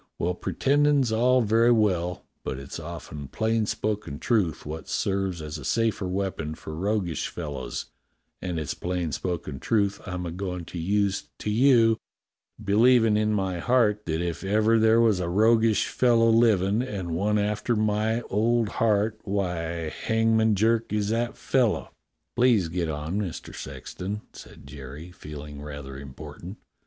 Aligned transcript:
Well, 0.17 0.33
pretendin' 0.33 1.13
all's 1.15 1.47
very 1.47 1.69
well, 1.71 2.25
but 2.43 2.57
it's 2.57 2.79
often 2.79 3.27
plain 3.27 3.67
spoken 3.67 4.17
truth 4.17 4.65
wot 4.65 4.89
serves 4.89 5.43
as 5.43 5.59
a 5.59 5.63
safer 5.63 6.07
weapon 6.07 6.55
for 6.55 6.73
roguish 6.75 7.27
fellows, 7.27 7.85
and 8.41 8.59
it's 8.59 8.73
plain 8.73 9.11
spoken 9.11 9.59
truth 9.59 10.01
I'm 10.07 10.25
a 10.25 10.31
goin' 10.31 10.65
to 10.65 10.79
use 10.79 11.29
to 11.37 11.51
you, 11.51 11.97
believin' 12.59 13.15
in 13.15 13.31
my 13.31 13.59
heart 13.59 14.07
that 14.07 14.23
if 14.23 14.43
ever 14.43 14.79
there 14.79 14.99
was 14.99 15.19
a 15.19 15.29
roguish 15.29 15.87
fellow 15.87 16.31
livin', 16.31 16.81
and 16.81 17.11
one 17.11 17.37
after 17.37 17.75
my 17.75 18.21
old 18.21 18.69
heart, 18.69 19.19
why, 19.23 19.89
Hangman 19.91 20.55
Jerk 20.55 20.91
is 20.91 21.09
that 21.09 21.37
fellow." 21.37 21.91
"Please 22.35 22.69
get 22.69 22.89
on, 22.89 23.21
JVIister 23.21 23.53
Sexton," 23.53 24.21
said 24.33 24.65
Jerry, 24.65 25.11
feeling 25.11 25.61
rather 25.61 25.95
important. 25.95 26.57